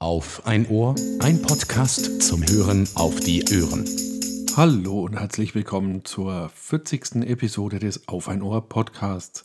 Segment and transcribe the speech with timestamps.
[0.00, 3.84] Auf ein Ohr, ein Podcast zum Hören auf die Ohren.
[4.56, 7.28] Hallo und herzlich willkommen zur 40.
[7.28, 9.42] Episode des Auf ein Ohr Podcasts.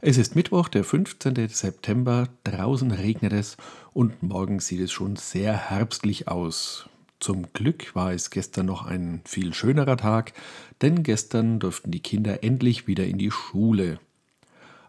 [0.00, 1.48] Es ist Mittwoch, der 15.
[1.48, 3.56] September, draußen regnet es
[3.94, 6.88] und morgen sieht es schon sehr herbstlich aus.
[7.18, 10.34] Zum Glück war es gestern noch ein viel schönerer Tag,
[10.82, 13.98] denn gestern durften die Kinder endlich wieder in die Schule.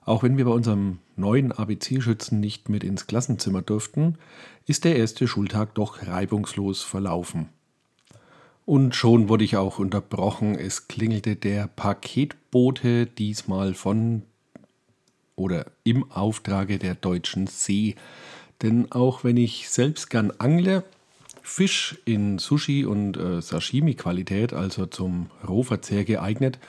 [0.08, 4.18] Auch wenn wir bei unserem neuen ABC-Schützen nicht mit ins Klassenzimmer durften,
[4.66, 7.50] ist der erste Schultag doch reibungslos verlaufen.
[8.66, 10.56] Und schon wurde ich auch unterbrochen.
[10.56, 14.22] Es klingelte der Paketbote, diesmal von
[15.36, 17.96] oder im Auftrage der Deutschen See.
[18.62, 20.86] Denn auch wenn ich selbst gern angle,
[21.42, 26.60] Fisch in Sushi- und äh, Sashimi-Qualität, also zum Rohverzehr geeignet,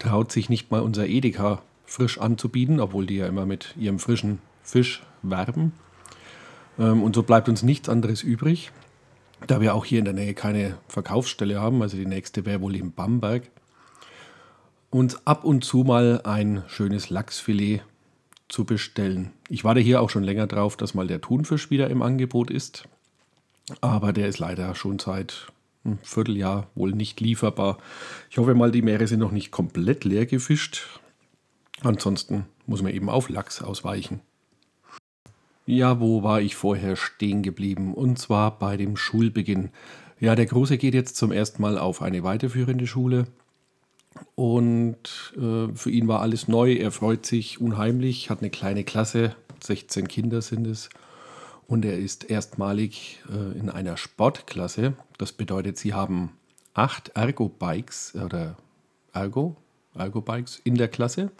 [0.00, 4.40] traut sich nicht mal unser Edeka frisch anzubieten, obwohl die ja immer mit ihrem frischen
[4.62, 5.72] Fisch werben.
[6.78, 8.70] Ähm, und so bleibt uns nichts anderes übrig,
[9.46, 12.76] da wir auch hier in der Nähe keine Verkaufsstelle haben, also die nächste wäre wohl
[12.76, 13.50] in Bamberg,
[14.90, 17.82] uns ab und zu mal ein schönes Lachsfilet
[18.48, 19.32] zu bestellen.
[19.48, 22.84] Ich warte hier auch schon länger drauf, dass mal der Thunfisch wieder im Angebot ist.
[23.82, 25.52] Aber der ist leider schon seit
[25.84, 27.78] einem Vierteljahr wohl nicht lieferbar.
[28.30, 31.00] Ich hoffe mal, die Meere sind noch nicht komplett leer gefischt.
[31.82, 34.20] Ansonsten muss man eben auf Lachs ausweichen.
[35.66, 37.94] Ja, wo war ich vorher stehen geblieben?
[37.94, 39.70] Und zwar bei dem Schulbeginn.
[40.18, 43.26] Ja, der Große geht jetzt zum ersten Mal auf eine weiterführende Schule.
[44.34, 46.72] Und äh, für ihn war alles neu.
[46.72, 50.88] Er freut sich unheimlich, hat eine kleine Klasse, 16 Kinder sind es
[51.68, 54.94] und er ist erstmalig äh, in einer Sportklasse.
[55.18, 56.32] Das bedeutet, sie haben
[56.74, 58.56] acht Ergo-Bikes oder
[59.12, 59.56] Ergo,
[59.94, 61.30] Ergo-Bikes in der Klasse.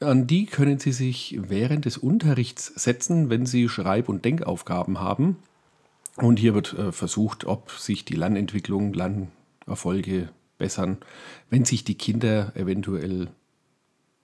[0.00, 5.36] An die können Sie sich während des Unterrichts setzen, wenn Sie Schreib- und Denkaufgaben haben.
[6.16, 10.98] Und hier wird äh, versucht, ob sich die Lernentwicklung, Lernerfolge bessern,
[11.50, 13.28] wenn sich die Kinder eventuell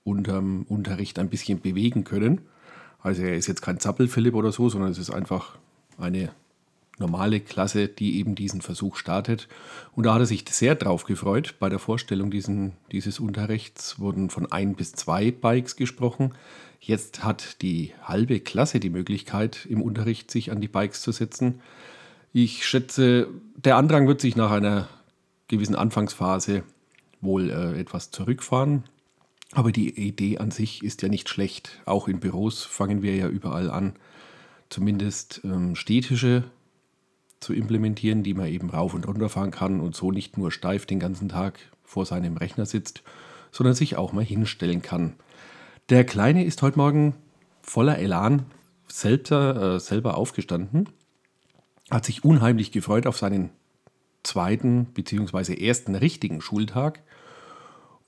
[0.04, 2.42] unterm Unterricht ein bisschen bewegen können.
[3.00, 5.58] Also er ist jetzt kein Zappel-Philipp oder so, sondern es ist einfach
[5.98, 6.30] eine
[7.00, 9.48] normale Klasse, die eben diesen Versuch startet.
[9.96, 11.56] Und da hat er sich sehr drauf gefreut.
[11.58, 16.34] Bei der Vorstellung diesen, dieses Unterrichts wurden von ein bis zwei Bikes gesprochen.
[16.78, 21.60] Jetzt hat die halbe Klasse die Möglichkeit, im Unterricht sich an die Bikes zu setzen.
[22.32, 24.88] Ich schätze, der Andrang wird sich nach einer
[25.48, 26.62] gewissen Anfangsphase
[27.20, 28.84] wohl äh, etwas zurückfahren.
[29.52, 31.80] Aber die Idee an sich ist ja nicht schlecht.
[31.84, 33.94] Auch in Büros fangen wir ja überall an,
[34.68, 36.44] zumindest ähm, städtische
[37.40, 40.86] zu implementieren, die man eben rauf und runter fahren kann und so nicht nur steif
[40.86, 43.02] den ganzen Tag vor seinem Rechner sitzt,
[43.50, 45.14] sondern sich auch mal hinstellen kann.
[45.88, 47.14] Der Kleine ist heute Morgen
[47.62, 48.44] voller Elan
[48.86, 50.88] selber, äh, selber aufgestanden,
[51.90, 53.50] hat sich unheimlich gefreut auf seinen
[54.22, 55.54] zweiten bzw.
[55.54, 57.02] ersten richtigen Schultag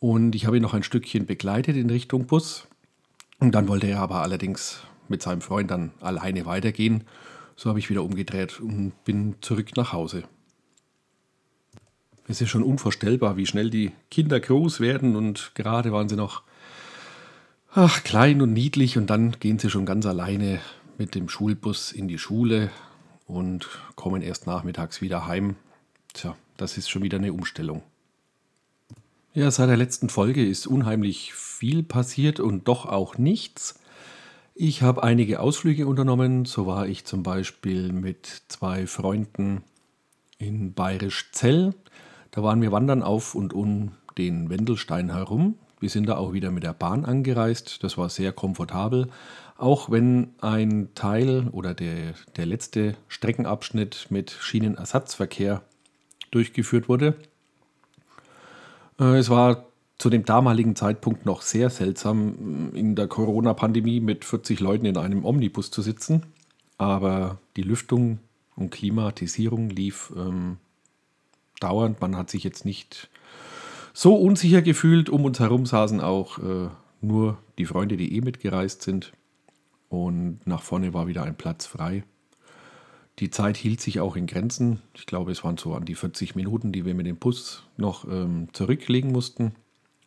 [0.03, 2.67] und ich habe ihn noch ein Stückchen begleitet in Richtung Bus.
[3.39, 7.05] Und dann wollte er aber allerdings mit seinem Freund dann alleine weitergehen.
[7.57, 10.25] So habe ich wieder umgedreht und bin zurück nach Hause.
[12.29, 16.43] Es ist schon unvorstellbar, wie schnell die Kinder groß werden und gerade waren sie noch
[17.75, 20.61] ach, klein und niedlich und dann gehen sie schon ganz alleine
[20.99, 22.71] mit dem Schulbus in die Schule
[23.27, 25.57] und kommen erst nachmittags wieder heim.
[26.13, 27.83] Tja, das ist schon wieder eine Umstellung.
[29.35, 33.81] Ja, seit der letzten Folge ist unheimlich viel passiert und doch auch nichts.
[34.55, 36.45] Ich habe einige Ausflüge unternommen.
[36.45, 39.65] So war ich zum Beispiel mit zwei Freunden
[40.37, 41.75] in Bayerisch Zell.
[42.33, 45.57] Da waren wir wandern auf und um den Wendelstein herum.
[45.81, 47.83] Wir sind da auch wieder mit der Bahn angereist.
[47.83, 49.09] Das war sehr komfortabel.
[49.57, 55.63] Auch wenn ein Teil oder der, der letzte Streckenabschnitt mit Schienenersatzverkehr
[56.31, 57.15] durchgeführt wurde.
[59.01, 64.61] Äh, es war zu dem damaligen Zeitpunkt noch sehr seltsam, in der Corona-Pandemie mit 40
[64.61, 66.23] Leuten in einem Omnibus zu sitzen.
[66.79, 68.19] Aber die Lüftung
[68.57, 70.57] und Klimatisierung lief ähm,
[71.61, 72.01] dauernd.
[72.01, 73.09] Man hat sich jetzt nicht
[73.93, 75.09] so unsicher gefühlt.
[75.09, 76.69] Um uns herum saßen auch äh,
[77.01, 79.13] nur die Freunde, die eh mitgereist sind.
[79.89, 82.05] Und nach vorne war wieder ein Platz frei.
[83.19, 84.81] Die Zeit hielt sich auch in Grenzen.
[84.95, 88.07] Ich glaube, es waren so an die 40 Minuten, die wir mit dem Bus noch
[88.09, 89.55] ähm, zurücklegen mussten.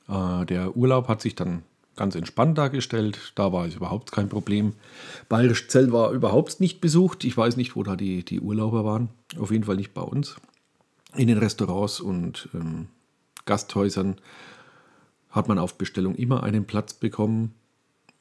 [0.08, 1.64] Äh, der Urlaub hat sich dann
[1.96, 3.34] ganz entspannt dargestellt.
[3.36, 4.74] Da war es überhaupt kein Problem.
[5.30, 7.24] Bayerisch Zell war überhaupt nicht besucht.
[7.24, 9.10] Ich weiß nicht, wo da die, die Urlauber waren.
[9.40, 10.36] Auf jeden Fall nicht bei uns.
[11.16, 12.88] In den Restaurants und ähm,
[13.46, 14.18] Gasthäusern
[15.30, 17.54] hat man auf Bestellung immer einen Platz bekommen.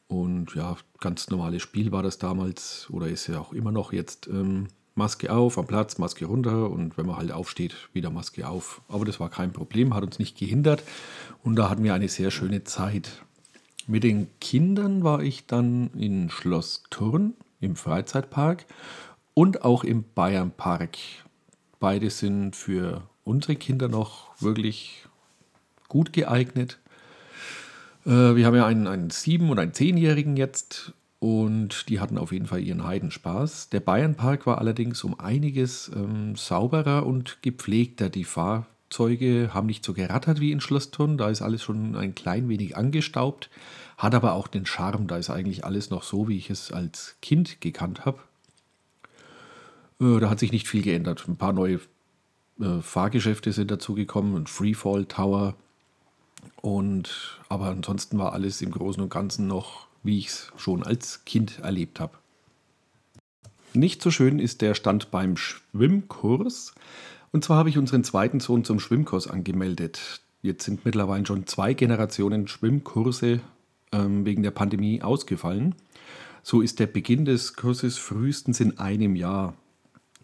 [0.06, 4.28] Und ja, ganz normales Spiel war das damals oder ist ja auch immer noch jetzt.
[4.28, 8.81] Ähm, Maske auf am Platz, Maske runter und wenn man halt aufsteht, wieder Maske auf.
[8.88, 10.82] Aber das war kein Problem, hat uns nicht gehindert
[11.43, 13.25] und da hatten wir eine sehr schöne Zeit.
[13.87, 18.64] Mit den Kindern war ich dann in Schloss Thurn im Freizeitpark
[19.35, 20.96] und auch im Bayernpark.
[21.81, 25.06] Beide sind für unsere Kinder noch wirklich
[25.88, 26.79] gut geeignet.
[28.06, 30.93] Äh, wir haben ja einen, einen sieben- und einen zehnjährigen jetzt
[31.24, 33.70] und die hatten auf jeden Fall ihren Heidenspaß.
[33.70, 38.10] Der Bayernpark war allerdings um einiges ähm, sauberer und gepflegter.
[38.10, 42.50] Die Fahrzeuge haben nicht so gerattert wie in Schlossturn, da ist alles schon ein klein
[42.50, 43.48] wenig angestaubt,
[43.96, 47.16] hat aber auch den Charme, da ist eigentlich alles noch so, wie ich es als
[47.22, 48.18] Kind gekannt habe.
[50.02, 51.24] Äh, da hat sich nicht viel geändert.
[51.26, 51.80] Ein paar neue
[52.60, 55.54] äh, Fahrgeschäfte sind dazugekommen, ein Freefall Tower.
[56.60, 61.24] Und aber ansonsten war alles im Großen und Ganzen noch wie ich es schon als
[61.24, 62.16] Kind erlebt habe.
[63.72, 66.74] Nicht so schön ist der Stand beim Schwimmkurs.
[67.32, 70.20] Und zwar habe ich unseren zweiten Sohn zum Schwimmkurs angemeldet.
[70.42, 73.40] Jetzt sind mittlerweile schon zwei Generationen Schwimmkurse
[73.90, 75.74] ähm, wegen der Pandemie ausgefallen.
[76.44, 79.54] So ist der Beginn des Kurses frühestens in einem Jahr.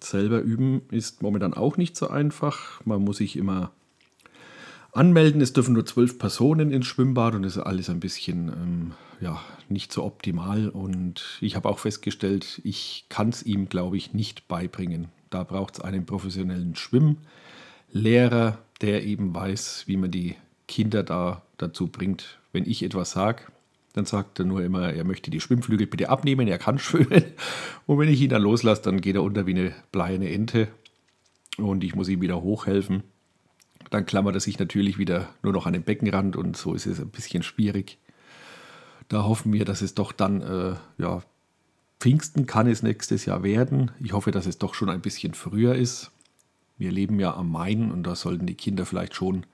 [0.00, 2.81] Selber üben ist momentan auch nicht so einfach.
[2.85, 3.73] Man muss sich immer
[4.93, 5.41] anmelden.
[5.41, 9.41] Es dürfen nur zwölf Personen ins Schwimmbad und das ist alles ein bisschen ähm, ja,
[9.69, 10.69] nicht so optimal.
[10.69, 15.09] Und ich habe auch festgestellt, ich kann es ihm, glaube ich, nicht beibringen.
[15.29, 21.87] Da braucht es einen professionellen Schwimmlehrer, der eben weiß, wie man die Kinder da dazu
[21.87, 22.39] bringt.
[22.53, 23.45] Wenn ich etwas sage,
[23.93, 27.25] dann sagt er nur immer, er möchte die Schwimmflügel bitte abnehmen, er kann schwimmen.
[27.87, 30.69] Und wenn ich ihn dann loslasse, dann geht er unter wie eine bleierne Ente
[31.57, 33.03] und ich muss ihm wieder hochhelfen.
[33.88, 37.00] Dann klammert er sich natürlich wieder nur noch an den Beckenrand und so ist es
[37.00, 37.99] ein bisschen schwierig.
[39.09, 41.23] Da hoffen wir, dass es doch dann, äh, ja,
[41.99, 43.91] Pfingsten kann es nächstes Jahr werden.
[44.00, 46.11] Ich hoffe, dass es doch schon ein bisschen früher ist.
[46.79, 49.44] Wir leben ja am Main und da sollten die Kinder vielleicht schon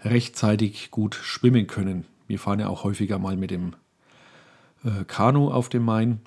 [0.00, 2.06] rechtzeitig gut schwimmen können.
[2.26, 3.74] Wir fahren ja auch häufiger mal mit dem
[4.84, 6.20] äh, Kanu auf dem Main.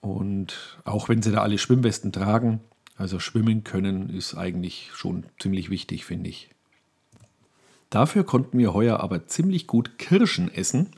[0.00, 2.60] Und auch wenn sie da alle Schwimmwesten tragen,
[2.96, 6.50] also schwimmen können, ist eigentlich schon ziemlich wichtig, finde ich.
[7.90, 10.90] Dafür konnten wir heuer aber ziemlich gut Kirschen essen.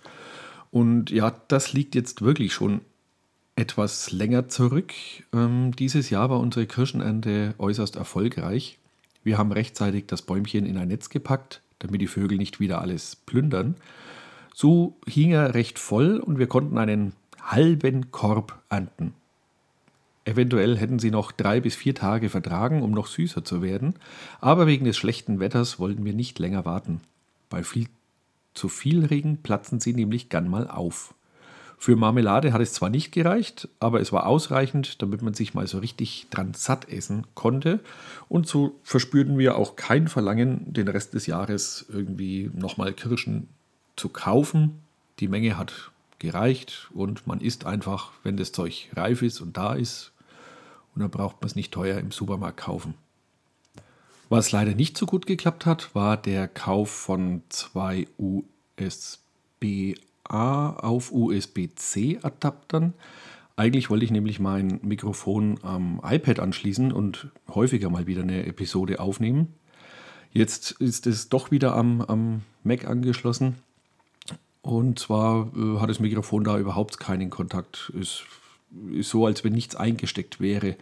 [0.71, 2.81] Und ja, das liegt jetzt wirklich schon
[3.57, 4.93] etwas länger zurück.
[5.33, 8.79] Ähm, dieses Jahr war unsere Kirschenernte äußerst erfolgreich.
[9.23, 13.17] Wir haben rechtzeitig das Bäumchen in ein Netz gepackt, damit die Vögel nicht wieder alles
[13.17, 13.77] plündern.
[14.55, 17.13] So hing er recht voll und wir konnten einen
[17.43, 19.15] halben Korb ernten.
[20.25, 23.95] Eventuell hätten sie noch drei bis vier Tage vertragen, um noch süßer zu werden,
[24.41, 27.01] aber wegen des schlechten Wetters wollten wir nicht länger warten.
[27.49, 27.89] Bei viel
[28.55, 31.15] zu viel Regen platzen sie nämlich gern mal auf.
[31.79, 35.67] Für Marmelade hat es zwar nicht gereicht, aber es war ausreichend, damit man sich mal
[35.67, 37.81] so richtig dran satt essen konnte.
[38.29, 43.49] Und so verspürten wir auch kein Verlangen, den Rest des Jahres irgendwie nochmal Kirschen
[43.97, 44.83] zu kaufen.
[45.21, 45.91] Die Menge hat
[46.21, 50.13] gereicht und man isst einfach, wenn das Zeug reif ist und da ist.
[50.95, 52.95] Und dann braucht man es nicht teuer im Supermarkt kaufen.
[54.29, 58.45] Was leider nicht so gut geklappt hat, war der Kauf von zwei USB-A
[60.77, 62.95] auf USB-C Adaptern.
[63.57, 69.01] Eigentlich wollte ich nämlich mein Mikrofon am iPad anschließen und häufiger mal wieder eine Episode
[69.01, 69.55] aufnehmen.
[70.33, 73.57] Jetzt ist es doch wieder am, am Mac angeschlossen
[74.63, 77.93] und zwar äh, hat das Mikrofon da überhaupt keinen Kontakt.
[77.99, 78.25] Ist,
[78.93, 80.77] ist so, als wenn nichts eingesteckt wäre.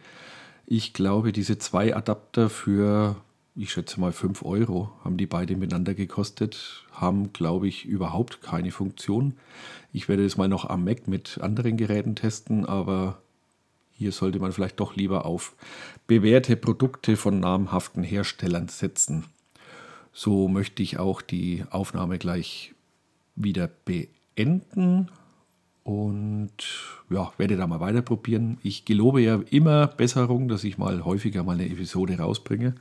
[0.67, 3.17] Ich glaube, diese zwei Adapter für,
[3.55, 8.71] ich schätze mal 5 Euro, haben die beide miteinander gekostet, haben, glaube ich, überhaupt keine
[8.71, 9.35] Funktion.
[9.93, 13.23] Ich werde es mal noch am Mac mit anderen Geräten testen, aber
[13.93, 15.57] hier sollte man vielleicht doch lieber auf
[16.07, 19.25] bewährte Produkte von namhaften Herstellern setzen.
[20.13, 22.75] So möchte ich auch die Aufnahme gleich
[23.43, 25.09] wieder beenden
[25.85, 26.53] und
[27.09, 28.59] ja, werde da mal weiter probieren.
[28.63, 32.75] Ich gelobe ja immer Besserung, dass ich mal häufiger mal eine Episode rausbringe.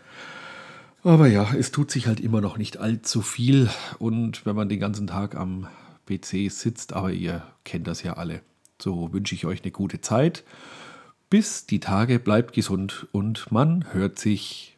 [1.04, 4.80] Aber ja, es tut sich halt immer noch nicht allzu viel und wenn man den
[4.80, 5.68] ganzen Tag am
[6.06, 8.42] PC sitzt, aber ihr kennt das ja alle.
[8.82, 10.44] So wünsche ich euch eine gute Zeit.
[11.30, 14.78] Bis die Tage, bleibt gesund und man hört sich.